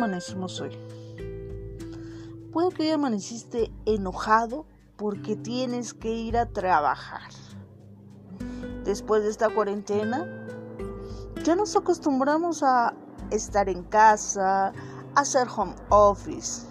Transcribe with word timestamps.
amanecimos 0.00 0.58
hoy? 0.62 0.70
Puede 2.54 2.70
que 2.70 2.84
hoy 2.84 2.90
amaneciste 2.90 3.70
enojado 3.84 4.64
porque 4.96 5.36
tienes 5.36 5.92
que 5.92 6.10
ir 6.10 6.38
a 6.38 6.46
trabajar. 6.46 7.30
Después 8.84 9.22
de 9.22 9.28
esta 9.28 9.50
cuarentena, 9.50 10.26
ya 11.44 11.54
nos 11.54 11.76
acostumbramos 11.76 12.62
a 12.62 12.94
estar 13.30 13.68
en 13.68 13.82
casa, 13.82 14.68
a 14.68 15.20
hacer 15.20 15.46
home 15.54 15.74
office. 15.90 16.66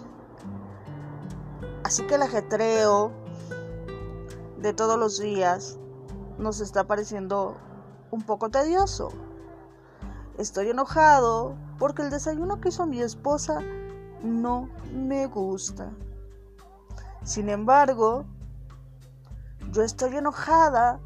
Así 1.84 2.04
que 2.08 2.16
el 2.16 2.22
ajetreo 2.22 3.12
de 4.58 4.72
todos 4.72 4.98
los 4.98 5.20
días 5.20 5.78
nos 6.36 6.60
está 6.60 6.84
pareciendo 6.84 7.56
un 8.10 8.22
poco 8.22 8.50
tedioso. 8.50 9.10
Estoy 10.40 10.70
enojado 10.70 11.54
porque 11.78 12.00
el 12.00 12.08
desayuno 12.08 12.62
que 12.62 12.70
hizo 12.70 12.86
mi 12.86 13.02
esposa 13.02 13.60
no 14.22 14.70
me 14.90 15.26
gusta. 15.26 15.90
Sin 17.22 17.50
embargo, 17.50 18.24
yo 19.70 19.82
estoy 19.82 20.16
enojada 20.16 20.98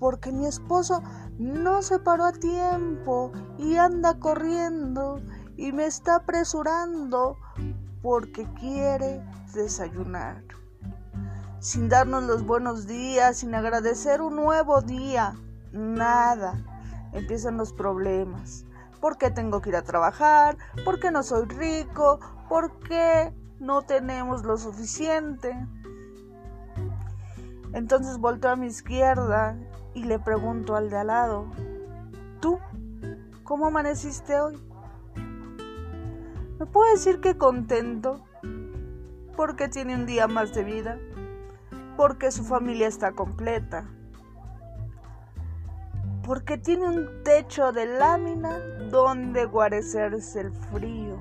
porque 0.00 0.32
mi 0.32 0.46
esposo 0.46 1.04
no 1.38 1.82
se 1.82 2.00
paró 2.00 2.24
a 2.24 2.32
tiempo 2.32 3.30
y 3.58 3.76
anda 3.76 4.18
corriendo 4.18 5.20
y 5.56 5.70
me 5.70 5.86
está 5.86 6.16
apresurando 6.16 7.38
porque 8.02 8.44
quiere 8.54 9.24
desayunar. 9.54 10.42
Sin 11.60 11.88
darnos 11.88 12.24
los 12.24 12.44
buenos 12.44 12.88
días, 12.88 13.36
sin 13.36 13.54
agradecer 13.54 14.20
un 14.20 14.34
nuevo 14.34 14.80
día, 14.80 15.36
nada. 15.70 16.73
Empiezan 17.14 17.56
los 17.56 17.72
problemas. 17.72 18.66
¿Por 19.00 19.16
qué 19.16 19.30
tengo 19.30 19.60
que 19.60 19.70
ir 19.70 19.76
a 19.76 19.82
trabajar? 19.82 20.58
¿Por 20.84 21.00
qué 21.00 21.10
no 21.10 21.22
soy 21.22 21.46
rico? 21.46 22.20
¿Por 22.48 22.78
qué 22.80 23.32
no 23.58 23.82
tenemos 23.82 24.44
lo 24.44 24.58
suficiente? 24.58 25.56
Entonces 27.72 28.18
volteo 28.18 28.50
a 28.50 28.56
mi 28.56 28.66
izquierda 28.66 29.56
y 29.94 30.04
le 30.04 30.18
pregunto 30.18 30.76
al 30.76 30.90
de 30.90 30.98
al 30.98 31.06
lado, 31.08 31.46
¿tú 32.40 32.58
cómo 33.42 33.66
amaneciste 33.66 34.40
hoy? 34.40 34.60
¿Me 36.58 36.66
puedo 36.66 36.90
decir 36.92 37.20
que 37.20 37.36
contento? 37.36 38.24
Porque 39.36 39.68
tiene 39.68 39.96
un 39.96 40.06
día 40.06 40.28
más 40.28 40.54
de 40.54 40.62
vida, 40.62 40.98
porque 41.96 42.30
su 42.30 42.44
familia 42.44 42.86
está 42.86 43.12
completa, 43.12 43.88
porque 46.24 46.56
tiene 46.56 46.88
un 46.88 47.22
techo 47.22 47.72
de 47.72 47.86
lámina 47.86 48.58
donde 48.90 49.44
guarecerse 49.44 50.40
el 50.40 50.52
frío, 50.52 51.18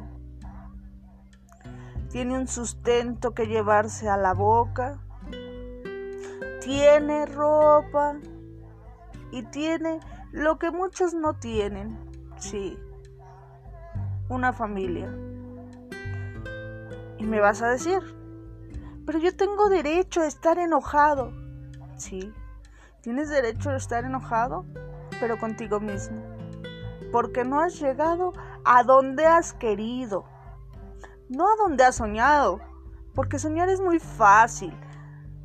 tiene 2.09 2.37
un 2.37 2.47
sustento 2.47 3.33
que 3.33 3.47
llevarse 3.47 4.07
a 4.07 4.17
la 4.17 4.33
boca, 4.33 4.99
tiene 6.61 7.25
ropa 7.25 8.15
y 9.31 9.43
tiene 9.43 9.99
lo 10.31 10.57
que 10.57 10.71
muchos 10.71 11.13
no 11.13 11.33
tienen, 11.33 11.97
sí, 12.37 12.77
una 14.29 14.53
familia. 14.53 15.13
Y 17.17 17.25
me 17.25 17.39
vas 17.39 17.61
a 17.61 17.69
decir, 17.69 17.99
pero 19.05 19.19
yo 19.19 19.35
tengo 19.35 19.69
derecho 19.69 20.21
a 20.21 20.27
estar 20.27 20.57
enojado. 20.59 21.33
Sí, 21.97 22.33
tienes 23.01 23.29
derecho 23.29 23.69
a 23.69 23.75
estar 23.75 24.05
enojado, 24.05 24.65
pero 25.23 25.39
contigo 25.39 25.79
mismo. 25.79 26.21
Porque 27.09 27.45
no 27.45 27.61
has 27.61 27.79
llegado 27.79 28.33
a 28.65 28.83
donde 28.83 29.25
has 29.25 29.53
querido 29.53 30.25
no 31.29 31.45
a 31.45 31.55
donde 31.57 31.83
has 31.83 31.95
soñado, 31.95 32.59
porque 33.15 33.39
soñar 33.39 33.69
es 33.69 33.79
muy 33.79 33.99
fácil. 33.99 34.73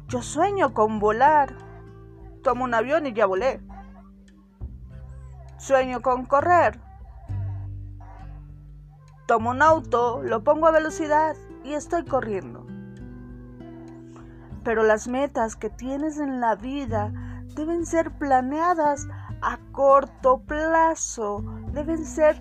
Yo 0.09 0.21
sueño 0.22 0.75
con 0.75 0.99
volar. 0.99 1.55
Tomo 2.43 2.65
un 2.65 2.75
avión 2.75 3.06
y 3.06 3.12
ya 3.12 3.27
volé. 3.27 3.61
Sueño 5.56 6.03
con 6.03 6.27
correr. 6.27 6.81
Tomo 9.27 9.50
un 9.50 9.62
auto, 9.62 10.22
lo 10.22 10.43
pongo 10.43 10.66
a 10.66 10.72
velocidad 10.72 11.37
y 11.65 11.75
estoy 11.75 12.05
corriendo. 12.05 12.66
Pero 14.65 14.83
las 14.83 15.09
metas 15.09 15.56
que 15.56 15.71
tienes 15.71 16.19
en 16.19 16.41
la 16.41 16.55
vida 16.55 17.12
deben 17.55 17.87
ser 17.87 18.10
planeadas 18.10 19.06
a 19.43 19.59
corto 19.72 20.38
plazo, 20.41 21.43
deben 21.72 22.04
ser 22.04 22.41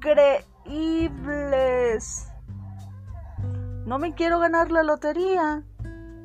creíbles. 0.00 1.52
No 3.86 3.98
me 3.98 4.14
quiero 4.14 4.38
ganar 4.38 4.70
la 4.70 4.82
lotería, 4.82 5.64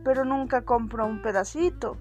pero 0.03 0.25
nunca 0.25 0.63
compro 0.63 1.05
un 1.05 1.21
pedacito. 1.21 1.97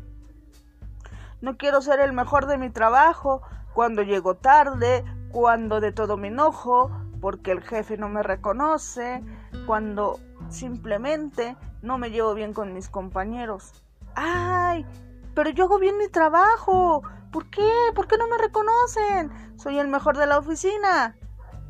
No 1.40 1.56
quiero 1.56 1.80
ser 1.80 2.00
el 2.00 2.12
mejor 2.12 2.46
de 2.46 2.58
mi 2.58 2.70
trabajo 2.70 3.42
cuando 3.74 4.02
llego 4.02 4.36
tarde, 4.36 5.04
cuando 5.30 5.80
de 5.80 5.92
todo 5.92 6.16
me 6.16 6.28
enojo, 6.28 6.90
porque 7.20 7.52
el 7.52 7.62
jefe 7.62 7.96
no 7.96 8.08
me 8.08 8.22
reconoce, 8.22 9.22
cuando 9.66 10.18
simplemente 10.48 11.56
no 11.80 11.98
me 11.98 12.10
llevo 12.10 12.34
bien 12.34 12.52
con 12.52 12.74
mis 12.74 12.88
compañeros. 12.88 13.72
¡Ay! 14.14 14.86
Pero 15.34 15.50
yo 15.50 15.64
hago 15.64 15.78
bien 15.78 15.96
mi 15.98 16.08
trabajo. 16.08 17.02
¿Por 17.32 17.48
qué? 17.48 17.68
¿Por 17.94 18.06
qué 18.06 18.18
no 18.18 18.28
me 18.28 18.36
reconocen? 18.36 19.58
Soy 19.58 19.78
el 19.78 19.88
mejor 19.88 20.18
de 20.18 20.26
la 20.26 20.38
oficina. 20.38 21.16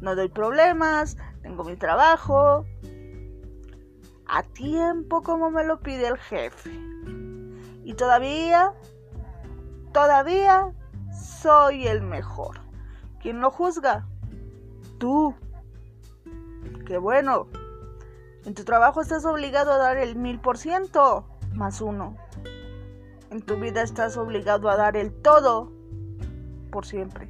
No 0.01 0.17
doy 0.17 0.29
problemas, 0.29 1.17
tengo 1.43 1.63
mi 1.63 1.77
trabajo, 1.77 2.67
a 4.27 4.43
tiempo 4.43 5.23
como 5.23 5.51
me 5.51 5.65
lo 5.65 5.79
pide 5.79 6.09
el 6.09 6.19
jefe. 6.19 6.71
Y 7.85 7.95
todavía, 7.95 8.73
todavía 9.93 10.73
soy 11.13 11.87
el 11.87 12.03
mejor. 12.03 12.61
¿Quién 13.21 13.41
lo 13.41 13.51
juzga? 13.51 14.09
Tú. 14.99 15.35
Qué 16.87 16.99
bueno. 16.99 17.47
En 18.45 18.55
tu 18.55 18.65
trabajo 18.65 19.01
estás 19.01 19.25
obligado 19.25 19.73
a 19.73 19.79
dar 19.79 19.99
el 19.99 20.17
mil 20.17 20.41
por 20.41 20.59
ciento 20.59 21.29
más 21.55 21.81
uno. 21.81 22.17
En 23.33 23.41
tu 23.41 23.57
vida 23.57 23.83
estás 23.83 24.17
obligado 24.17 24.69
a 24.69 24.77
dar 24.77 24.97
el 24.97 25.11
todo 25.11 25.73
por 26.71 26.87
siempre. 26.87 27.29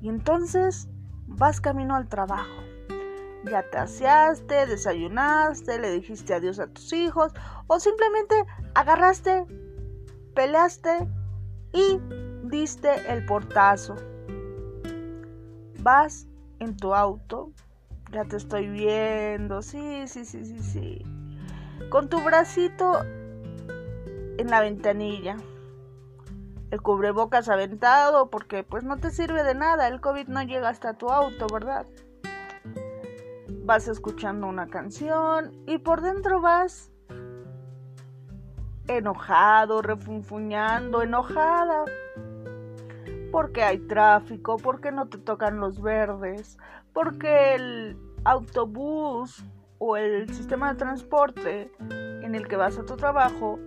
Y 0.00 0.08
entonces 0.08 0.88
vas 1.26 1.60
camino 1.60 1.94
al 1.94 2.08
trabajo 2.08 2.68
ya 3.44 3.62
te 3.62 3.78
aseaste, 3.78 4.66
desayunaste, 4.66 5.78
le 5.78 5.92
dijiste 5.92 6.34
adiós 6.34 6.58
a 6.58 6.66
tus 6.66 6.92
hijos 6.92 7.32
o 7.66 7.78
simplemente 7.78 8.34
agarraste, 8.74 9.46
peleaste 10.34 11.08
y 11.72 12.00
diste 12.44 12.90
el 13.12 13.24
portazo. 13.26 13.96
Vas 15.80 16.26
en 16.58 16.76
tu 16.76 16.94
auto, 16.94 17.52
ya 18.12 18.24
te 18.24 18.36
estoy 18.36 18.68
viendo, 18.68 19.62
sí, 19.62 20.06
sí, 20.06 20.24
sí, 20.24 20.44
sí, 20.44 20.58
sí, 20.62 21.02
con 21.90 22.08
tu 22.08 22.20
bracito 22.22 23.02
en 24.38 24.50
la 24.50 24.60
ventanilla. 24.60 25.36
El 26.70 26.82
cubrebocas 26.82 27.48
aventado 27.48 28.30
porque 28.30 28.64
pues 28.64 28.84
no 28.84 28.96
te 28.96 29.10
sirve 29.10 29.42
de 29.42 29.54
nada, 29.54 29.88
el 29.88 30.00
COVID 30.00 30.28
no 30.28 30.42
llega 30.42 30.70
hasta 30.70 30.94
tu 30.94 31.10
auto, 31.10 31.46
¿verdad? 31.52 31.86
vas 33.68 33.86
escuchando 33.86 34.46
una 34.46 34.66
canción 34.68 35.52
y 35.66 35.76
por 35.76 36.00
dentro 36.00 36.40
vas 36.40 36.90
enojado, 38.86 39.82
refunfuñando, 39.82 41.02
enojada. 41.02 41.84
Porque 43.30 43.62
hay 43.62 43.78
tráfico, 43.80 44.56
porque 44.56 44.90
no 44.90 45.08
te 45.08 45.18
tocan 45.18 45.60
los 45.60 45.82
verdes, 45.82 46.56
porque 46.94 47.54
el 47.54 47.98
autobús 48.24 49.44
o 49.76 49.98
el 49.98 50.32
sistema 50.32 50.72
de 50.72 50.78
transporte 50.78 51.70
en 52.22 52.34
el 52.34 52.48
que 52.48 52.56
vas 52.56 52.78
a 52.78 52.86
tu 52.86 52.96
trabajo 52.96 53.58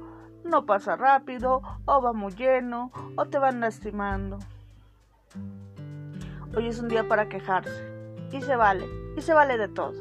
no 0.43 0.65
pasa 0.65 0.95
rápido 0.95 1.61
o 1.85 2.01
va 2.01 2.13
muy 2.13 2.33
lleno 2.33 2.91
o 3.15 3.25
te 3.25 3.39
van 3.39 3.59
lastimando. 3.59 4.39
Hoy 6.55 6.67
es 6.67 6.79
un 6.79 6.89
día 6.89 7.07
para 7.07 7.29
quejarse 7.29 7.91
y 8.31 8.41
se 8.41 8.55
vale, 8.55 8.85
y 9.17 9.21
se 9.21 9.33
vale 9.33 9.57
de 9.57 9.67
todo. 9.67 9.93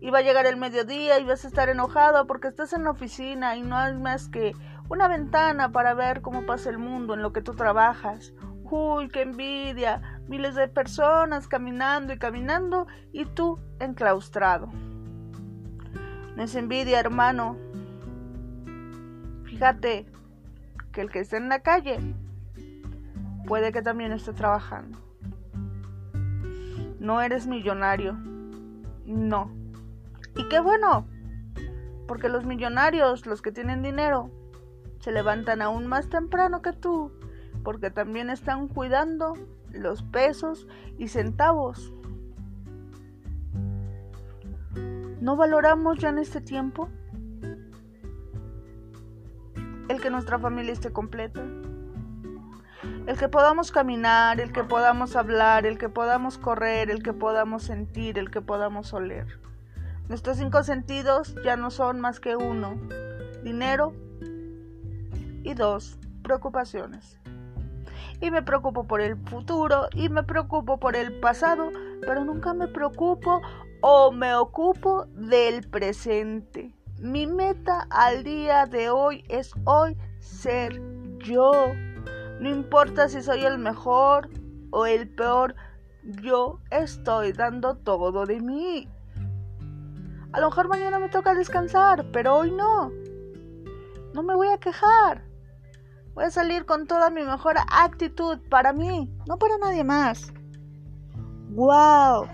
Y 0.00 0.10
va 0.10 0.18
a 0.18 0.22
llegar 0.22 0.46
el 0.46 0.56
mediodía 0.56 1.18
y 1.18 1.24
vas 1.24 1.44
a 1.44 1.48
estar 1.48 1.68
enojado 1.68 2.26
porque 2.26 2.48
estás 2.48 2.72
en 2.72 2.84
la 2.84 2.90
oficina 2.90 3.56
y 3.56 3.62
no 3.62 3.76
hay 3.76 3.94
más 3.94 4.28
que 4.28 4.52
una 4.88 5.08
ventana 5.08 5.72
para 5.72 5.94
ver 5.94 6.20
cómo 6.20 6.44
pasa 6.44 6.68
el 6.68 6.78
mundo 6.78 7.14
en 7.14 7.22
lo 7.22 7.32
que 7.32 7.42
tú 7.42 7.54
trabajas. 7.54 8.34
Uy, 8.64 9.08
qué 9.08 9.22
envidia. 9.22 10.20
Miles 10.28 10.56
de 10.56 10.68
personas 10.68 11.48
caminando 11.48 12.12
y 12.12 12.18
caminando 12.18 12.86
y 13.12 13.24
tú 13.24 13.58
enclaustrado. 13.78 14.68
No 16.36 16.42
es 16.42 16.54
envidia, 16.56 16.98
hermano. 16.98 17.56
Fíjate 19.54 20.04
que 20.90 21.00
el 21.00 21.12
que 21.12 21.20
está 21.20 21.36
en 21.36 21.48
la 21.48 21.60
calle 21.60 22.00
puede 23.46 23.70
que 23.70 23.82
también 23.82 24.10
esté 24.10 24.32
trabajando. 24.32 24.98
no 26.98 27.22
eres 27.22 27.46
millonario. 27.46 28.14
No. 29.06 29.52
Y 30.34 30.48
qué 30.48 30.58
bueno, 30.58 31.06
porque 32.08 32.28
los 32.28 32.44
millonarios, 32.44 33.26
los 33.26 33.42
que 33.42 33.52
tienen 33.52 33.80
dinero, 33.80 34.32
se 34.98 35.12
levantan 35.12 35.62
aún 35.62 35.86
más 35.86 36.08
temprano 36.08 36.60
que 36.60 36.72
tú, 36.72 37.12
porque 37.62 37.90
también 37.90 38.30
están 38.30 38.66
cuidando 38.66 39.34
los 39.70 40.02
pesos 40.02 40.66
y 40.98 41.06
centavos. 41.06 41.92
¿No 45.20 45.36
valoramos 45.36 45.98
ya 45.98 46.08
en 46.08 46.18
este 46.18 46.40
tiempo 46.40 46.88
el 49.88 50.00
que 50.00 50.10
nuestra 50.10 50.38
familia 50.38 50.72
esté 50.72 50.92
completa? 50.92 51.42
El 53.06 53.18
que 53.18 53.28
podamos 53.28 53.70
caminar, 53.70 54.40
el 54.40 54.52
que 54.52 54.64
podamos 54.64 55.14
hablar, 55.14 55.66
el 55.66 55.78
que 55.78 55.88
podamos 55.88 56.38
correr, 56.38 56.90
el 56.90 57.02
que 57.02 57.12
podamos 57.12 57.64
sentir, 57.64 58.18
el 58.18 58.30
que 58.30 58.40
podamos 58.40 58.92
oler. 58.94 59.26
Nuestros 60.08 60.38
cinco 60.38 60.62
sentidos 60.62 61.34
ya 61.44 61.56
no 61.56 61.70
son 61.70 62.00
más 62.00 62.20
que 62.20 62.36
uno, 62.36 62.78
dinero 63.42 63.94
y 65.42 65.54
dos, 65.54 65.98
preocupaciones. 66.22 67.18
Y 68.20 68.30
me 68.30 68.42
preocupo 68.42 68.84
por 68.84 69.02
el 69.02 69.16
futuro 69.16 69.88
y 69.94 70.08
me 70.08 70.22
preocupo 70.22 70.78
por 70.78 70.96
el 70.96 71.20
pasado, 71.20 71.70
pero 72.00 72.24
nunca 72.24 72.54
me 72.54 72.68
preocupo 72.68 73.42
o 73.82 74.12
me 74.12 74.34
ocupo 74.34 75.04
del 75.14 75.68
presente. 75.68 76.63
Mi 77.04 77.26
meta 77.26 77.86
al 77.90 78.24
día 78.24 78.64
de 78.64 78.88
hoy 78.88 79.26
es 79.28 79.52
hoy 79.64 79.94
ser 80.20 80.80
yo. 81.18 81.52
No 82.40 82.48
importa 82.48 83.10
si 83.10 83.20
soy 83.20 83.44
el 83.44 83.58
mejor 83.58 84.30
o 84.70 84.86
el 84.86 85.14
peor, 85.14 85.54
yo 86.22 86.60
estoy 86.70 87.32
dando 87.32 87.74
todo 87.74 88.24
de 88.24 88.40
mí. 88.40 88.88
A 90.32 90.40
lo 90.40 90.48
mejor 90.48 90.68
mañana 90.68 90.98
me 90.98 91.10
toca 91.10 91.34
descansar, 91.34 92.10
pero 92.10 92.36
hoy 92.36 92.52
no. 92.52 92.90
No 94.14 94.22
me 94.22 94.34
voy 94.34 94.48
a 94.48 94.56
quejar. 94.56 95.26
Voy 96.14 96.24
a 96.24 96.30
salir 96.30 96.64
con 96.64 96.86
toda 96.86 97.10
mi 97.10 97.22
mejor 97.22 97.56
actitud 97.70 98.38
para 98.48 98.72
mí, 98.72 99.14
no 99.28 99.36
para 99.38 99.58
nadie 99.58 99.84
más. 99.84 100.32
¡Wow! 101.50 102.28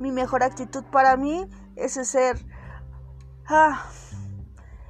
Mi 0.00 0.10
mejor 0.10 0.42
actitud 0.42 0.82
para 0.90 1.16
mí 1.16 1.48
es 1.76 1.92
ser 1.92 2.49
ah, 3.50 3.84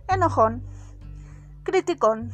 enojón, 0.08 0.62
criticón. 1.62 2.30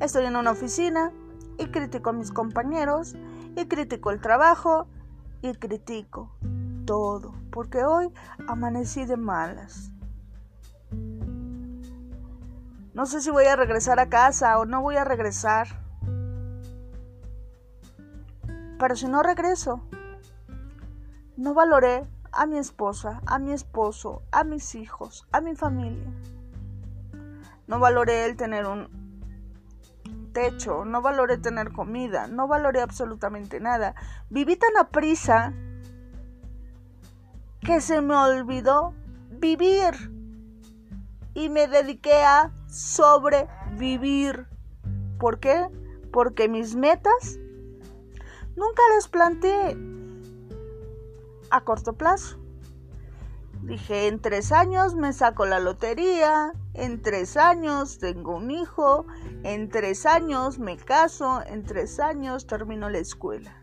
Estoy 0.00 0.26
en 0.26 0.36
una 0.36 0.50
oficina 0.50 1.12
y 1.58 1.66
critico 1.66 2.10
a 2.10 2.12
mis 2.12 2.30
compañeros 2.30 3.14
y 3.56 3.66
critico 3.66 4.10
el 4.10 4.20
trabajo 4.20 4.86
y 5.40 5.54
critico 5.54 6.36
todo, 6.84 7.34
porque 7.50 7.84
hoy 7.84 8.12
amanecí 8.46 9.04
de 9.06 9.16
malas. 9.16 9.90
No 12.94 13.06
sé 13.06 13.22
si 13.22 13.30
voy 13.30 13.46
a 13.46 13.56
regresar 13.56 14.00
a 14.00 14.10
casa 14.10 14.58
o 14.58 14.66
no 14.66 14.82
voy 14.82 14.96
a 14.96 15.04
regresar. 15.04 15.66
Pero 18.78 18.96
si 18.96 19.06
no 19.06 19.22
regreso, 19.22 19.88
no 21.36 21.54
valoré 21.54 22.06
a 22.32 22.46
mi 22.46 22.58
esposa, 22.58 23.20
a 23.26 23.38
mi 23.38 23.52
esposo, 23.52 24.22
a 24.32 24.44
mis 24.44 24.74
hijos, 24.74 25.26
a 25.32 25.40
mi 25.40 25.54
familia. 25.54 26.10
No 27.66 27.78
valoré 27.78 28.24
el 28.24 28.36
tener 28.36 28.66
un 28.66 28.88
techo, 30.32 30.84
no 30.84 31.02
valoré 31.02 31.38
tener 31.38 31.72
comida, 31.72 32.26
no 32.26 32.48
valoré 32.48 32.80
absolutamente 32.80 33.60
nada. 33.60 33.94
Viví 34.30 34.56
tan 34.56 34.76
a 34.78 34.88
prisa 34.88 35.52
que 37.60 37.80
se 37.80 38.00
me 38.00 38.14
olvidó 38.14 38.94
vivir 39.30 39.94
y 41.34 41.48
me 41.48 41.68
dediqué 41.68 42.22
a 42.24 42.50
sobrevivir. 42.68 44.46
¿Por 45.18 45.38
qué? 45.38 45.68
Porque 46.12 46.48
mis 46.48 46.74
metas 46.74 47.38
nunca 48.56 48.82
las 48.94 49.08
planteé 49.08 49.76
a 51.52 51.60
corto 51.60 51.92
plazo. 51.92 52.38
Dije, 53.62 54.08
en 54.08 54.20
tres 54.20 54.50
años 54.50 54.96
me 54.96 55.12
saco 55.12 55.46
la 55.46 55.60
lotería, 55.60 56.52
en 56.74 57.00
tres 57.00 57.36
años 57.36 57.98
tengo 57.98 58.36
un 58.36 58.50
hijo, 58.50 59.06
en 59.44 59.68
tres 59.68 60.04
años 60.04 60.58
me 60.58 60.76
caso, 60.76 61.42
en 61.46 61.62
tres 61.62 62.00
años 62.00 62.48
termino 62.48 62.90
la 62.90 62.98
escuela. 62.98 63.54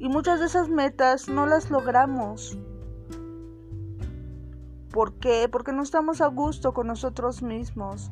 Y 0.00 0.08
muchas 0.08 0.40
de 0.40 0.46
esas 0.46 0.68
metas 0.68 1.28
no 1.28 1.46
las 1.46 1.70
logramos. 1.70 2.58
¿Por 4.90 5.14
qué? 5.20 5.48
Porque 5.48 5.72
no 5.72 5.82
estamos 5.82 6.20
a 6.20 6.26
gusto 6.26 6.74
con 6.74 6.88
nosotros 6.88 7.40
mismos. 7.40 8.10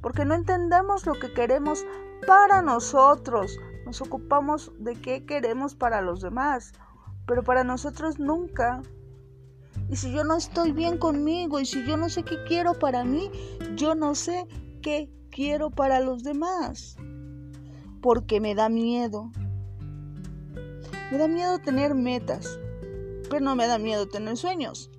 Porque 0.00 0.24
no 0.24 0.34
entendemos 0.34 1.06
lo 1.06 1.14
que 1.14 1.34
queremos 1.34 1.84
para 2.26 2.62
nosotros. 2.62 3.58
Nos 3.84 4.00
ocupamos 4.00 4.70
de 4.78 4.94
qué 4.94 5.26
queremos 5.26 5.74
para 5.74 6.02
los 6.02 6.20
demás. 6.20 6.72
Pero 7.26 7.42
para 7.42 7.64
nosotros 7.64 8.18
nunca 8.18 8.82
y 9.88 9.96
si 9.96 10.12
yo 10.12 10.24
no 10.24 10.36
estoy 10.36 10.72
bien 10.72 10.98
conmigo 10.98 11.60
y 11.60 11.66
si 11.66 11.84
yo 11.84 11.96
no 11.96 12.08
sé 12.08 12.22
qué 12.22 12.42
quiero 12.44 12.74
para 12.74 13.04
mí, 13.04 13.30
yo 13.76 13.94
no 13.94 14.14
sé 14.14 14.46
qué 14.82 15.10
quiero 15.30 15.70
para 15.70 16.00
los 16.00 16.22
demás. 16.22 16.96
Porque 18.00 18.40
me 18.40 18.54
da 18.54 18.68
miedo. 18.68 19.30
Me 21.10 21.18
da 21.18 21.28
miedo 21.28 21.58
tener 21.58 21.94
metas, 21.94 22.58
pero 23.28 23.40
no 23.40 23.54
me 23.56 23.66
da 23.66 23.78
miedo 23.78 24.08
tener 24.08 24.36
sueños. 24.36 24.90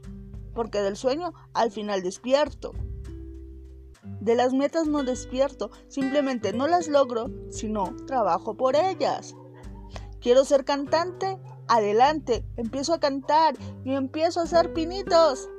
Porque 0.53 0.81
del 0.81 0.95
sueño 0.95 1.33
al 1.53 1.71
final 1.71 2.03
despierto. 2.03 2.73
De 4.21 4.35
las 4.35 4.53
metas 4.53 4.87
no 4.87 5.03
despierto, 5.03 5.71
simplemente 5.87 6.53
no 6.53 6.67
las 6.67 6.87
logro, 6.87 7.29
sino 7.49 7.95
trabajo 8.07 8.55
por 8.55 8.75
ellas. 8.75 9.35
Quiero 10.19 10.45
ser 10.45 10.63
cantante, 10.63 11.37
adelante, 11.67 12.45
empiezo 12.57 12.93
a 12.93 12.99
cantar 12.99 13.55
y 13.83 13.93
empiezo 13.93 14.39
a 14.39 14.43
hacer 14.43 14.73
pinitos. 14.73 15.49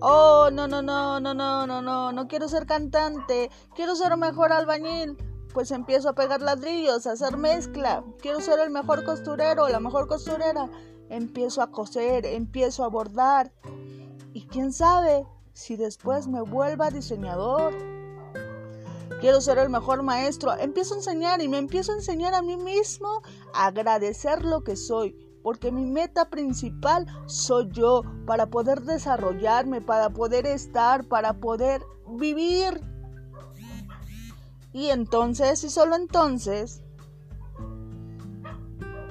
Oh, 0.00 0.48
no, 0.52 0.66
no, 0.66 0.80
no, 0.80 1.20
no, 1.20 1.34
no, 1.34 1.66
no, 1.66 1.82
no, 1.82 2.12
no 2.12 2.28
quiero 2.28 2.48
ser 2.48 2.66
cantante, 2.66 3.50
quiero 3.74 3.94
ser 3.94 4.16
mejor 4.16 4.52
albañil. 4.52 5.16
Pues 5.52 5.72
empiezo 5.72 6.08
a 6.08 6.14
pegar 6.14 6.40
ladrillos, 6.40 7.06
a 7.06 7.12
hacer 7.12 7.36
mezcla. 7.36 8.04
Quiero 8.20 8.40
ser 8.40 8.60
el 8.60 8.70
mejor 8.70 9.04
costurero, 9.04 9.68
la 9.68 9.80
mejor 9.80 10.06
costurera. 10.06 10.70
Empiezo 11.08 11.60
a 11.60 11.72
coser, 11.72 12.24
empiezo 12.24 12.84
a 12.84 12.88
bordar. 12.88 13.52
Y 14.32 14.46
quién 14.46 14.72
sabe 14.72 15.26
si 15.52 15.76
después 15.76 16.28
me 16.28 16.40
vuelva 16.40 16.90
diseñador 16.90 17.74
quiero 19.20 19.40
ser 19.40 19.58
el 19.58 19.68
mejor 19.68 20.02
maestro, 20.02 20.56
empiezo 20.58 20.94
a 20.94 20.98
enseñar 20.98 21.42
y 21.42 21.48
me 21.48 21.58
empiezo 21.58 21.92
a 21.92 21.96
enseñar 21.96 22.34
a 22.34 22.42
mí 22.42 22.56
mismo 22.56 23.22
a 23.52 23.66
agradecer 23.66 24.44
lo 24.44 24.64
que 24.64 24.76
soy, 24.76 25.14
porque 25.42 25.70
mi 25.70 25.84
meta 25.84 26.30
principal 26.30 27.06
soy 27.26 27.68
yo, 27.70 28.02
para 28.26 28.46
poder 28.46 28.82
desarrollarme, 28.82 29.80
para 29.80 30.10
poder 30.10 30.46
estar, 30.46 31.04
para 31.04 31.34
poder 31.34 31.82
vivir. 32.08 32.80
Y 34.72 34.88
entonces, 34.88 35.62
y 35.64 35.70
solo 35.70 35.96
entonces, 35.96 36.82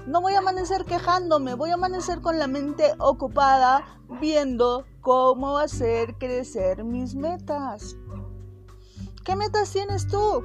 no 0.07 0.21
voy 0.21 0.33
a 0.33 0.39
amanecer 0.39 0.85
quejándome, 0.85 1.53
voy 1.53 1.69
a 1.69 1.75
amanecer 1.75 2.21
con 2.21 2.39
la 2.39 2.47
mente 2.47 2.93
ocupada 2.97 3.85
viendo 4.19 4.85
cómo 5.01 5.59
hacer 5.59 6.15
crecer 6.17 6.83
mis 6.83 7.13
metas. 7.13 7.95
¿Qué 9.29 9.35
metas 9.35 9.71
tienes 9.71 10.07
tú? 10.07 10.43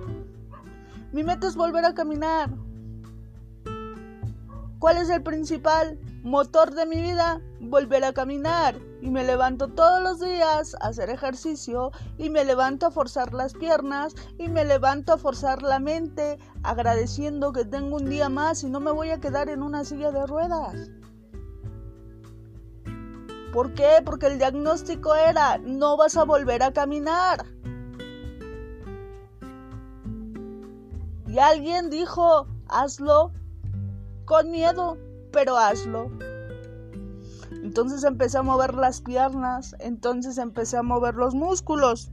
Mi 1.11 1.25
meta 1.25 1.47
es 1.47 1.57
volver 1.57 1.87
a 1.87 1.95
caminar. 1.95 2.51
¿Cuál 4.79 4.99
es 4.99 5.09
el 5.09 5.23
principal 5.23 5.99
motor 6.23 6.75
de 6.75 6.85
mi 6.85 7.01
vida? 7.01 7.41
Volver 7.61 8.05
a 8.05 8.13
caminar. 8.13 8.79
Y 9.01 9.09
me 9.09 9.25
levanto 9.25 9.69
todos 9.69 10.03
los 10.03 10.21
días 10.21 10.77
a 10.83 10.89
hacer 10.89 11.09
ejercicio 11.09 11.93
y 12.19 12.29
me 12.29 12.45
levanto 12.45 12.85
a 12.85 12.91
forzar 12.91 13.33
las 13.33 13.55
piernas 13.55 14.15
y 14.37 14.51
me 14.51 14.67
levanto 14.67 15.15
a 15.15 15.17
forzar 15.17 15.63
la 15.63 15.79
mente 15.79 16.39
agradeciendo 16.63 17.55
que 17.55 17.65
tengo 17.65 17.97
un 17.97 18.11
día 18.11 18.29
más 18.29 18.65
y 18.65 18.69
no 18.69 18.81
me 18.81 18.91
voy 18.91 19.09
a 19.09 19.19
quedar 19.19 19.49
en 19.49 19.63
una 19.63 19.87
silla 19.87 20.13
de 20.13 20.27
ruedas. 20.27 20.91
¿Por 23.51 23.73
qué? 23.73 24.03
Porque 24.05 24.27
el 24.27 24.37
diagnóstico 24.37 25.15
era 25.15 25.57
no 25.57 25.97
vas 25.97 26.19
a 26.19 26.25
volver 26.25 26.63
a 26.63 26.75
caminar. 26.75 27.54
Y 31.35 31.41
alguien 31.41 31.91
dijo, 31.91 32.47
hazlo 32.69 33.33
con 34.25 34.53
miedo, 34.53 34.97
pero 35.33 35.59
hazlo. 35.59 36.09
Entonces 37.51 38.05
empecé 38.05 38.39
a 38.39 38.43
mover 38.43 38.75
las 38.75 39.01
piernas, 39.01 39.75
entonces 39.81 40.39
empecé 40.39 40.77
a 40.77 40.85
mover 40.85 41.17
los 41.17 41.35
músculos. 41.35 42.13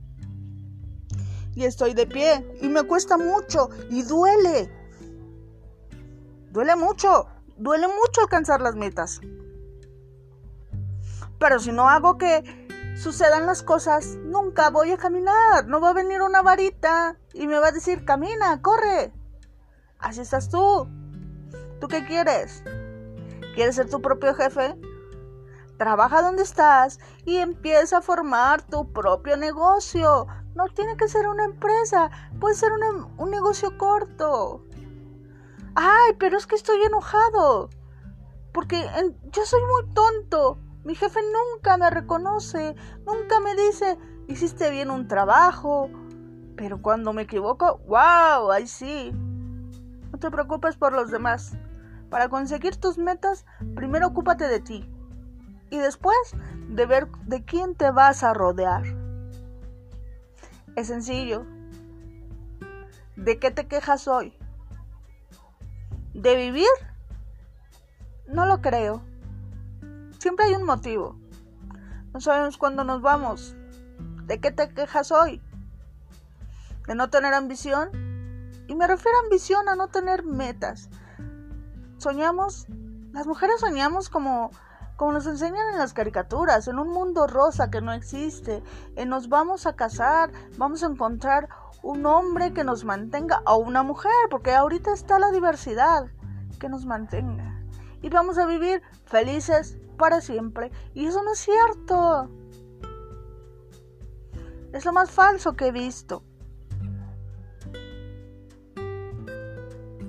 Y 1.54 1.66
estoy 1.66 1.94
de 1.94 2.08
pie 2.08 2.58
y 2.64 2.70
me 2.70 2.82
cuesta 2.82 3.20
mucho 3.20 3.70
y 3.92 4.02
duele. 4.02 4.72
Duele 6.50 6.76
mucho. 6.76 7.28
duele 7.58 7.88
mucho 7.90 8.22
alcanzar 8.22 8.60
las 8.60 8.74
metas. 8.74 9.22
Pero 11.38 11.60
si 11.60 11.72
no 11.72 11.88
hago 11.88 12.18
que 12.18 12.61
sucedan 13.02 13.48
las 13.48 13.64
cosas, 13.64 14.18
nunca 14.24 14.70
voy 14.70 14.92
a 14.92 14.98
caminar. 14.98 15.66
No 15.68 15.82
va 15.82 15.90
a 15.90 15.94
venir 15.94 16.22
una 16.22 16.42
varita 16.42 17.18
y 17.34 17.48
me 17.48 17.58
va 17.58 17.68
a 17.68 17.72
decir, 17.72 18.06
camina, 18.06 18.62
corre. 18.62 19.12
Así 19.98 20.22
estás 20.22 20.50
tú. 20.50 20.88
¿Tú 21.80 21.88
qué 21.88 22.06
quieres? 22.06 22.64
¿Quieres 23.56 23.76
ser 23.76 23.90
tu 23.90 24.02
propio 24.02 24.36
jefe? 24.36 24.76
Trabaja 25.78 26.22
donde 26.22 26.44
estás 26.44 27.00
y 27.26 27.38
empieza 27.38 27.98
a 27.98 28.02
formar 28.02 28.62
tu 28.62 28.94
propio 28.94 29.36
negocio. 29.36 30.28
No 30.54 30.66
tiene 30.68 30.96
que 30.96 31.08
ser 31.08 31.28
una 31.28 31.46
empresa, 31.46 32.12
puede 32.40 32.54
ser 32.54 32.72
un, 32.72 33.32
negocio 33.32 33.78
corto. 33.80 34.64
Ay, 35.74 36.14
pero 36.20 36.38
es 36.38 36.46
que 36.46 36.56
estoy 36.56 36.84
enojado. 36.84 37.70
Porque 38.54 38.88
yo 39.32 39.46
soy 39.46 39.62
muy 39.62 39.94
tonto. 39.94 40.60
Mi 40.84 40.96
jefe 40.96 41.20
nunca 41.22 41.78
me 41.78 41.90
reconoce, 41.90 42.76
nunca 43.06 43.40
me 43.40 43.56
dice, 43.56 43.98
hiciste 44.28 44.70
bien 44.72 44.90
un 44.90 45.08
trabajo. 45.08 45.90
Pero 46.56 46.82
cuando 46.82 47.14
me 47.14 47.24
equivoco, 47.24 47.80
wow, 47.88 48.52
ahí 48.52 48.68
sí. 48.68 49.12
No 50.12 50.20
te 50.20 50.32
preocupes 50.32 50.76
por 50.76 50.94
los 50.94 51.12
demás. 51.12 51.58
Para 52.10 52.30
conseguir 52.30 52.76
tus 52.76 52.98
metas, 52.98 53.46
primero 53.76 54.08
ocúpate 54.08 54.48
de 54.48 54.60
ti 54.60 54.92
y 55.72 55.78
después 55.78 56.18
de 56.68 56.86
ver 56.86 57.08
de 57.26 57.44
quién 57.44 57.76
te 57.76 57.90
vas 57.90 58.24
a 58.24 58.34
rodear. 58.34 58.84
Es 60.76 60.88
sencillo. 60.88 61.46
¿De 63.16 63.40
qué 63.40 63.52
te 63.52 63.68
quejas 63.68 64.08
hoy? 64.08 64.38
¿De 66.14 66.36
vivir? 66.36 66.68
No 68.28 68.46
lo 68.46 68.62
creo. 68.62 69.02
Siempre 70.22 70.46
hay 70.46 70.54
un 70.54 70.66
motivo. 70.66 71.16
No 72.14 72.22
sabemos 72.22 72.56
cuándo 72.60 72.84
nos 72.84 73.02
vamos. 73.02 73.56
¿De 74.28 74.40
qué 74.40 74.52
te 74.52 74.70
quejas 74.70 75.12
hoy? 75.12 75.42
¿De 76.86 76.94
no 76.94 77.10
tener 77.10 77.34
ambición? 77.34 77.90
Y 78.68 78.76
me 78.76 78.86
refiero 78.86 79.18
a 79.18 79.24
ambición 79.24 79.68
a 79.68 79.74
no 79.74 79.88
tener 79.88 80.24
metas. 80.24 80.92
Soñamos, 81.98 82.68
las 83.14 83.26
mujeres 83.26 83.62
soñamos 83.62 84.10
como 84.10 84.52
como 84.96 85.14
nos 85.14 85.26
enseñan 85.26 85.70
en 85.70 85.80
las 85.80 85.94
caricaturas, 85.94 86.68
en 86.68 86.78
un 86.78 86.90
mundo 86.90 87.26
rosa 87.26 87.72
que 87.72 87.82
no 87.82 87.92
existe, 87.92 88.62
en 88.96 89.10
nos 89.10 89.28
vamos 89.28 89.66
a 89.66 89.76
casar, 89.76 90.32
vamos 90.56 90.84
a 90.84 90.86
encontrar 90.86 91.50
un 91.82 92.06
hombre 92.06 92.54
que 92.54 92.64
nos 92.64 92.86
mantenga, 92.86 93.42
o 93.48 93.58
una 93.58 93.82
mujer, 93.82 94.12
porque 94.30 94.54
ahorita 94.54 94.94
está 94.94 95.18
la 95.18 95.32
diversidad, 95.32 96.06
que 96.60 96.70
nos 96.70 96.86
mantenga. 96.86 97.60
Y 98.04 98.10
vamos 98.10 98.38
a 98.38 98.46
vivir 98.46 98.84
felices 99.06 99.81
para 99.92 100.22
siempre. 100.22 100.72
Y 100.94 101.06
eso 101.06 101.24
no 101.24 101.34
es 101.34 101.40
cierto. 101.40 102.30
Es 104.74 104.86
lo 104.86 104.94
más 104.94 105.12
falso 105.12 105.54
que 105.56 105.68
he 105.68 105.72
visto. 105.72 106.24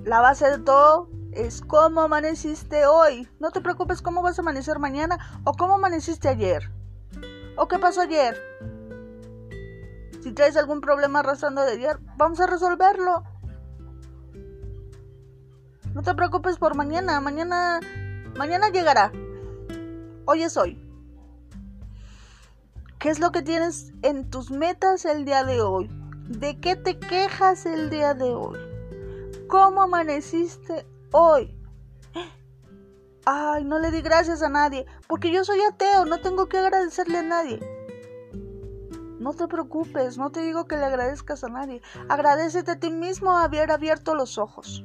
La 0.03 0.19
base 0.19 0.49
de 0.49 0.59
todo 0.59 1.09
es 1.31 1.61
cómo 1.61 2.01
amaneciste 2.01 2.85
hoy. 2.85 3.27
No 3.39 3.51
te 3.51 3.61
preocupes 3.61 4.01
cómo 4.01 4.21
vas 4.21 4.37
a 4.37 4.41
amanecer 4.41 4.79
mañana 4.79 5.41
o 5.43 5.53
cómo 5.53 5.75
amaneciste 5.75 6.27
ayer. 6.27 6.71
¿O 7.57 7.67
qué 7.67 7.79
pasó 7.79 8.01
ayer? 8.01 8.37
Si 10.21 10.31
traes 10.31 10.57
algún 10.57 10.81
problema 10.81 11.19
arrastrando 11.19 11.61
de 11.61 11.73
ayer, 11.73 11.99
vamos 12.17 12.39
a 12.39 12.47
resolverlo. 12.47 13.23
No 15.93 16.01
te 16.01 16.15
preocupes 16.15 16.57
por 16.57 16.75
mañana, 16.75 17.19
mañana 17.19 17.79
mañana 18.37 18.69
llegará. 18.69 19.11
Hoy 20.25 20.43
es 20.43 20.57
hoy. 20.57 20.79
¿Qué 22.99 23.09
es 23.09 23.19
lo 23.19 23.31
que 23.31 23.41
tienes 23.41 23.91
en 24.01 24.29
tus 24.29 24.51
metas 24.51 25.05
el 25.05 25.25
día 25.25 25.43
de 25.43 25.61
hoy? 25.61 25.89
¿De 26.27 26.59
qué 26.59 26.75
te 26.75 26.97
quejas 26.99 27.65
el 27.65 27.89
día 27.89 28.13
de 28.13 28.33
hoy? 28.33 28.57
¿Cómo 29.47 29.81
amaneciste 29.81 30.85
hoy. 31.13 31.55
Ay, 33.25 33.63
no 33.63 33.79
le 33.79 33.91
di 33.91 34.01
gracias 34.01 34.41
a 34.41 34.49
nadie, 34.49 34.85
porque 35.07 35.31
yo 35.31 35.45
soy 35.45 35.61
ateo, 35.61 36.05
no 36.05 36.19
tengo 36.19 36.49
que 36.49 36.57
agradecerle 36.57 37.19
a 37.19 37.23
nadie. 37.23 37.59
No 39.19 39.33
te 39.33 39.47
preocupes, 39.47 40.17
no 40.17 40.31
te 40.31 40.41
digo 40.41 40.67
que 40.67 40.75
le 40.75 40.83
agradezcas 40.83 41.45
a 41.45 41.47
nadie. 41.47 41.81
Agradecete 42.09 42.71
a 42.71 42.79
ti 42.79 42.91
mismo 42.91 43.37
haber 43.37 43.71
abierto 43.71 44.15
los 44.15 44.37
ojos. 44.37 44.83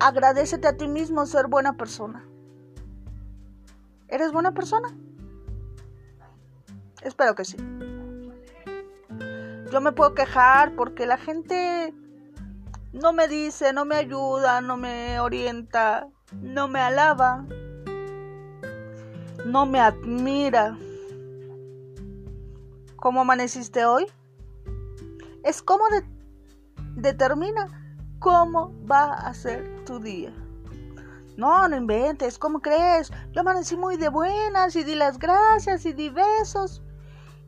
Agradecete 0.00 0.68
a 0.68 0.76
ti 0.76 0.88
mismo 0.88 1.26
ser 1.26 1.48
buena 1.48 1.76
persona. 1.76 2.27
¿Eres 4.08 4.32
buena 4.32 4.52
persona? 4.52 4.96
Espero 7.02 7.34
que 7.34 7.44
sí. 7.44 7.56
Yo 9.70 9.80
me 9.82 9.92
puedo 9.92 10.14
quejar 10.14 10.74
porque 10.74 11.06
la 11.06 11.18
gente 11.18 11.92
no 12.92 13.12
me 13.12 13.28
dice, 13.28 13.72
no 13.72 13.84
me 13.84 13.96
ayuda, 13.96 14.62
no 14.62 14.78
me 14.78 15.20
orienta, 15.20 16.08
no 16.40 16.68
me 16.68 16.80
alaba, 16.80 17.44
no 19.44 19.66
me 19.66 19.78
admira. 19.78 20.76
¿Cómo 22.96 23.20
amaneciste 23.20 23.84
hoy? 23.84 24.06
Es 25.44 25.62
como 25.62 25.84
determina 26.96 27.68
cómo 28.18 28.74
va 28.90 29.12
a 29.12 29.34
ser 29.34 29.84
tu 29.84 30.00
día. 30.00 30.32
No, 31.38 31.68
no 31.68 31.76
inventes, 31.76 32.36
¿cómo 32.36 32.58
crees? 32.58 33.12
Yo 33.30 33.42
amanecí 33.42 33.76
muy 33.76 33.96
de 33.96 34.08
buenas 34.08 34.74
y 34.74 34.82
di 34.82 34.96
las 34.96 35.20
gracias 35.20 35.86
y 35.86 35.92
di 35.92 36.10
besos. 36.10 36.82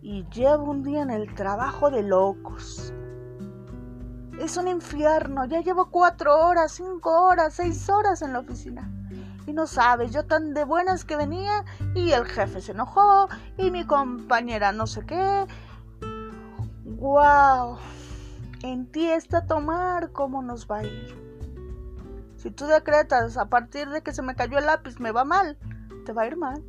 Y 0.00 0.24
llevo 0.28 0.70
un 0.70 0.84
día 0.84 1.02
en 1.02 1.10
el 1.10 1.34
trabajo 1.34 1.90
de 1.90 2.04
locos. 2.04 2.94
Es 4.40 4.56
un 4.56 4.68
infierno. 4.68 5.44
Ya 5.46 5.60
llevo 5.60 5.90
cuatro 5.90 6.38
horas, 6.38 6.70
cinco 6.70 7.10
horas, 7.24 7.54
seis 7.54 7.90
horas 7.90 8.22
en 8.22 8.32
la 8.32 8.38
oficina. 8.38 8.88
Y 9.48 9.52
no 9.52 9.66
sabes, 9.66 10.12
yo 10.12 10.24
tan 10.24 10.54
de 10.54 10.62
buenas 10.62 11.04
que 11.04 11.16
venía 11.16 11.64
y 11.92 12.12
el 12.12 12.26
jefe 12.26 12.60
se 12.60 12.70
enojó 12.70 13.28
y 13.58 13.72
mi 13.72 13.84
compañera 13.84 14.70
no 14.70 14.86
sé 14.86 15.04
qué. 15.04 15.48
¡Wow! 16.84 17.76
En 18.62 18.86
ti 18.92 19.10
está 19.10 19.48
tomar 19.48 20.12
cómo 20.12 20.42
nos 20.42 20.70
va 20.70 20.76
a 20.76 20.84
ir. 20.84 21.29
Si 22.40 22.50
tú 22.50 22.66
decretas 22.66 23.36
a 23.36 23.50
partir 23.50 23.90
de 23.90 24.02
que 24.02 24.14
se 24.14 24.22
me 24.22 24.34
cayó 24.34 24.56
el 24.56 24.64
lápiz 24.64 24.98
me 24.98 25.12
va 25.12 25.24
mal, 25.24 25.58
te 26.06 26.14
va 26.14 26.22
a 26.22 26.26
ir 26.26 26.38
mal. 26.38 26.64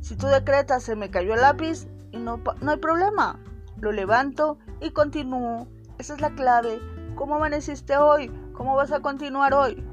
Si 0.00 0.16
tú 0.16 0.26
decretas 0.26 0.82
se 0.82 0.96
me 0.96 1.08
cayó 1.08 1.34
el 1.34 1.42
lápiz 1.42 1.86
y 2.10 2.16
no, 2.16 2.42
no 2.60 2.70
hay 2.72 2.78
problema, 2.78 3.38
lo 3.80 3.92
levanto 3.92 4.58
y 4.80 4.90
continúo. 4.90 5.68
Esa 5.98 6.14
es 6.14 6.20
la 6.20 6.34
clave. 6.34 6.80
¿Cómo 7.14 7.36
amaneciste 7.36 7.96
hoy? 7.96 8.28
¿Cómo 8.54 8.74
vas 8.74 8.90
a 8.90 9.02
continuar 9.02 9.54
hoy? 9.54 9.86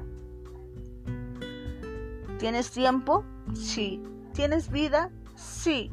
¿Tienes 2.40 2.72
tiempo? 2.72 3.24
Sí. 3.54 4.02
¿Tienes 4.32 4.72
vida? 4.72 5.10
Sí. 5.36 5.92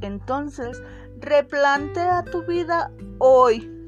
Entonces, 0.00 0.82
replantea 1.20 2.24
tu 2.24 2.42
vida 2.42 2.90
hoy. 3.18 3.79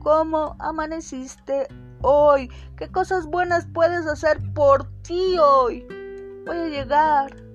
¿Cómo 0.00 0.56
amaneciste 0.58 1.68
hoy? 2.02 2.50
¿Qué 2.76 2.90
cosas 2.90 3.26
buenas 3.26 3.66
puedes 3.72 4.06
hacer 4.06 4.38
por 4.54 4.88
ti 5.02 5.36
hoy? 5.38 5.86
Voy 6.46 6.56
a 6.56 6.66
llegar 6.66 7.48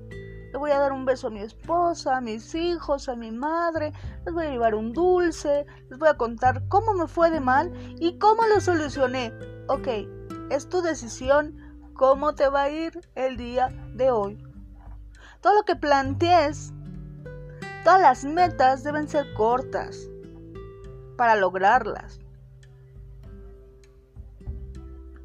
le 0.53 0.59
voy 0.59 0.69
a 0.69 0.77
dar 0.77 0.91
un 0.91 1.03
beso 1.03 1.27
a 1.27 1.31
mi 1.31 1.39
esposa, 1.39 2.17
a 2.17 2.21
mis 2.21 2.53
hijos, 2.53 3.09
a 3.09 3.15
mi 3.15 3.31
madre, 3.31 3.91
les 4.23 4.33
voy 4.35 4.45
a 4.45 4.51
llevar 4.51 4.75
un 4.75 4.93
dulce, 4.93 5.65
les 5.89 5.97
voy 5.97 6.09
a 6.09 6.13
contar 6.13 6.67
cómo 6.67 6.93
me 6.93 7.07
fue 7.07 7.31
de 7.31 7.39
mal 7.39 7.73
y 7.99 8.19
cómo 8.19 8.45
lo 8.45 8.61
solucioné. 8.61 9.33
Ok, 9.67 9.87
es 10.51 10.69
tu 10.69 10.83
decisión 10.83 11.57
cómo 11.95 12.35
te 12.35 12.47
va 12.49 12.63
a 12.63 12.69
ir 12.69 13.01
el 13.15 13.35
día 13.35 13.69
de 13.95 14.11
hoy. 14.11 14.37
Todo 15.41 15.55
lo 15.55 15.63
que 15.63 15.75
plantees, 15.75 16.71
todas 17.83 18.01
las 18.01 18.23
metas 18.23 18.83
deben 18.83 19.09
ser 19.09 19.33
cortas 19.33 20.07
para 21.17 21.35
lograrlas. 21.35 22.19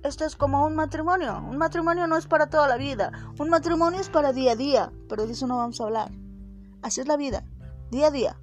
Esto 0.09 0.25
es 0.25 0.37
como 0.37 0.65
un 0.65 0.75
matrimonio. 0.75 1.45
Un 1.51 1.59
matrimonio 1.59 2.07
no 2.07 2.17
es 2.17 2.27
para 2.27 2.49
toda 2.49 2.67
la 2.67 2.79
vida. 2.79 3.13
Un 3.39 3.51
matrimonio 3.51 4.01
es 4.01 4.09
para 4.09 4.33
día 4.33 4.53
a 4.53 4.57
día. 4.57 4.91
Pero 5.07 5.27
de 5.27 5.33
eso 5.35 5.47
no 5.47 5.59
vamos 5.59 5.79
a 5.81 5.85
hablar. 5.85 6.11
Así 6.81 7.03
es 7.03 7.07
la 7.07 7.19
vida. 7.19 7.45
Día 7.91 8.07
a 8.07 8.11
día. 8.11 8.41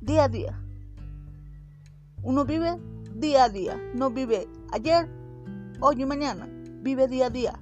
Día 0.00 0.24
a 0.24 0.28
día. 0.28 0.58
Uno 2.22 2.46
vive 2.46 2.78
día 3.14 3.44
a 3.44 3.48
día. 3.50 3.78
No 3.92 4.10
vive 4.10 4.48
ayer, 4.72 5.06
hoy 5.80 6.00
y 6.00 6.06
mañana. 6.06 6.48
Vive 6.80 7.08
día 7.08 7.26
a 7.26 7.30
día. 7.30 7.60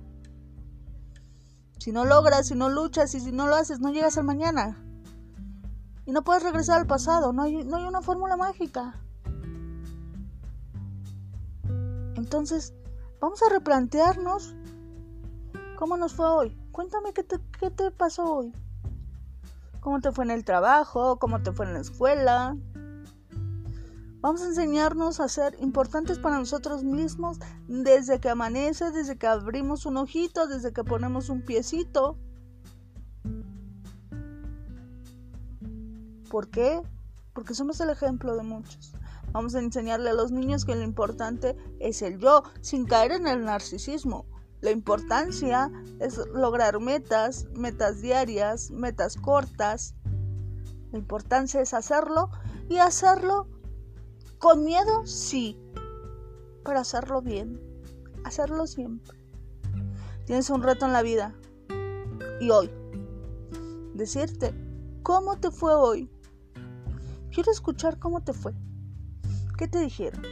Si 1.78 1.90
no 1.90 2.04
logras, 2.04 2.46
si 2.46 2.54
no 2.54 2.68
luchas 2.68 3.16
y 3.16 3.20
si 3.20 3.32
no 3.32 3.48
lo 3.48 3.56
haces, 3.56 3.80
no 3.80 3.90
llegas 3.90 4.16
al 4.16 4.24
mañana. 4.24 4.80
Y 6.06 6.12
no 6.12 6.22
puedes 6.22 6.44
regresar 6.44 6.80
al 6.80 6.86
pasado. 6.86 7.32
No 7.32 7.42
hay, 7.42 7.64
no 7.64 7.78
hay 7.78 7.84
una 7.84 8.00
fórmula 8.00 8.36
mágica. 8.36 9.03
Entonces, 12.24 12.72
vamos 13.20 13.42
a 13.42 13.50
replantearnos 13.50 14.56
cómo 15.76 15.98
nos 15.98 16.14
fue 16.14 16.26
hoy. 16.26 16.58
Cuéntame 16.72 17.12
qué 17.12 17.22
te, 17.22 17.38
qué 17.60 17.70
te 17.70 17.90
pasó 17.90 18.36
hoy. 18.36 18.52
¿Cómo 19.80 20.00
te 20.00 20.10
fue 20.10 20.24
en 20.24 20.30
el 20.30 20.42
trabajo? 20.42 21.18
¿Cómo 21.18 21.42
te 21.42 21.52
fue 21.52 21.66
en 21.66 21.74
la 21.74 21.80
escuela? 21.80 22.56
Vamos 24.22 24.40
a 24.40 24.46
enseñarnos 24.46 25.20
a 25.20 25.28
ser 25.28 25.54
importantes 25.60 26.18
para 26.18 26.38
nosotros 26.38 26.82
mismos 26.82 27.40
desde 27.68 28.20
que 28.20 28.30
amanece, 28.30 28.90
desde 28.90 29.18
que 29.18 29.26
abrimos 29.26 29.84
un 29.84 29.98
ojito, 29.98 30.46
desde 30.46 30.72
que 30.72 30.82
ponemos 30.82 31.28
un 31.28 31.42
piecito. 31.42 32.16
¿Por 36.30 36.48
qué? 36.48 36.80
Porque 37.34 37.52
somos 37.52 37.78
el 37.82 37.90
ejemplo 37.90 38.34
de 38.34 38.44
muchos. 38.44 38.94
Vamos 39.34 39.56
a 39.56 39.58
enseñarle 39.58 40.10
a 40.10 40.14
los 40.14 40.30
niños 40.30 40.64
que 40.64 40.76
lo 40.76 40.82
importante 40.82 41.56
es 41.80 42.02
el 42.02 42.20
yo, 42.20 42.44
sin 42.60 42.86
caer 42.86 43.10
en 43.10 43.26
el 43.26 43.44
narcisismo. 43.44 44.26
La 44.60 44.70
importancia 44.70 45.72
es 45.98 46.18
lograr 46.32 46.78
metas, 46.78 47.48
metas 47.52 48.00
diarias, 48.00 48.70
metas 48.70 49.16
cortas. 49.16 49.96
La 50.92 50.98
importancia 50.98 51.60
es 51.60 51.74
hacerlo 51.74 52.30
y 52.68 52.78
hacerlo 52.78 53.48
con 54.38 54.62
miedo, 54.62 55.04
sí, 55.04 55.58
pero 56.64 56.78
hacerlo 56.78 57.20
bien, 57.20 57.60
hacerlo 58.22 58.68
siempre. 58.68 59.18
Tienes 60.26 60.48
un 60.48 60.62
reto 60.62 60.86
en 60.86 60.92
la 60.92 61.02
vida 61.02 61.34
y 62.40 62.50
hoy, 62.50 62.70
decirte 63.94 64.54
cómo 65.02 65.40
te 65.40 65.50
fue 65.50 65.74
hoy. 65.74 66.08
Quiero 67.32 67.50
escuchar 67.50 67.98
cómo 67.98 68.22
te 68.22 68.32
fue. 68.32 68.54
¿Qué 69.56 69.68
te 69.68 69.78
dijeron? 69.78 70.22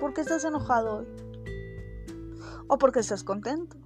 ¿Por 0.00 0.14
qué 0.14 0.22
estás 0.22 0.44
enojado 0.44 1.00
hoy? 1.00 1.06
¿O 2.66 2.78
porque 2.78 3.00
estás 3.00 3.22
contento? 3.22 3.76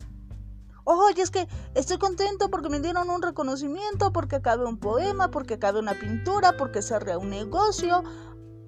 Oye, 0.84 1.22
es 1.22 1.30
que 1.30 1.48
estoy 1.74 1.98
contento 1.98 2.48
porque 2.48 2.68
me 2.68 2.80
dieron 2.80 3.10
un 3.10 3.22
reconocimiento, 3.22 4.12
porque 4.12 4.36
acabé 4.36 4.64
un 4.64 4.78
poema, 4.78 5.30
porque 5.30 5.54
acabé 5.54 5.80
una 5.80 5.94
pintura, 5.94 6.56
porque 6.56 6.82
cerré 6.82 7.16
un 7.16 7.30
negocio, 7.30 8.02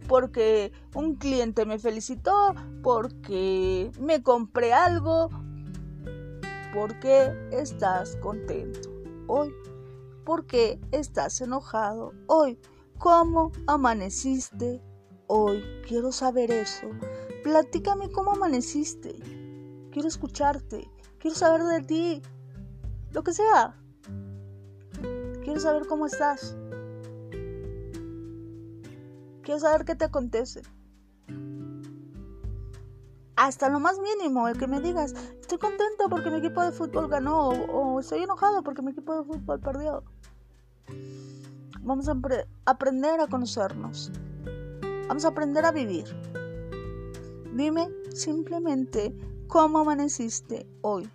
porque 0.08 0.72
un 0.94 1.14
cliente 1.16 1.64
me 1.64 1.78
felicitó, 1.78 2.54
porque 2.82 3.92
me 4.00 4.22
compré 4.22 4.72
algo. 4.72 5.28
¿Por 6.72 6.98
qué 6.98 7.32
estás 7.52 8.16
contento 8.16 8.90
hoy? 9.28 9.54
¿Por 10.24 10.46
qué 10.46 10.80
estás 10.90 11.40
enojado 11.40 12.12
hoy? 12.26 12.58
¿Cómo 12.98 13.52
amaneciste 13.66 14.82
hoy? 15.26 15.62
Quiero 15.86 16.12
saber 16.12 16.50
eso. 16.50 16.88
Platícame 17.42 18.10
cómo 18.10 18.32
amaneciste. 18.32 19.14
Quiero 19.90 20.08
escucharte. 20.08 20.90
Quiero 21.18 21.36
saber 21.36 21.62
de 21.62 21.80
ti. 21.82 22.22
Lo 23.12 23.22
que 23.22 23.32
sea. 23.32 23.76
Quiero 25.42 25.60
saber 25.60 25.86
cómo 25.86 26.06
estás. 26.06 26.56
Quiero 29.42 29.60
saber 29.60 29.84
qué 29.84 29.94
te 29.94 30.06
acontece. 30.06 30.62
Hasta 33.36 33.68
lo 33.68 33.80
más 33.80 33.98
mínimo, 33.98 34.48
el 34.48 34.56
que 34.56 34.66
me 34.66 34.80
digas, 34.80 35.12
estoy 35.40 35.58
contento 35.58 36.08
porque 36.08 36.30
mi 36.30 36.38
equipo 36.38 36.62
de 36.62 36.70
fútbol 36.70 37.08
ganó 37.08 37.48
o, 37.48 38.00
estoy 38.00 38.22
enojado 38.22 38.62
porque 38.62 38.80
mi 38.80 38.92
equipo 38.92 39.14
de 39.16 39.24
fútbol 39.24 39.60
perdió. 39.60 40.04
Vamos 41.80 42.08
a 42.08 42.16
aprender 42.64 43.20
a 43.20 43.26
conocernos. 43.26 44.10
Vamos 45.08 45.24
a 45.24 45.28
aprender 45.28 45.64
a 45.64 45.72
vivir. 45.72 46.04
Dime 47.52 47.88
simplemente 48.12 49.14
cómo 49.46 49.78
amaneciste 49.78 50.66
hoy. 50.80 51.08